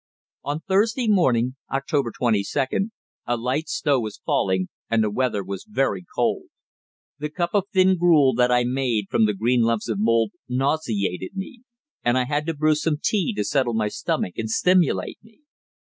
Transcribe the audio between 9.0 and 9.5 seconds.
from the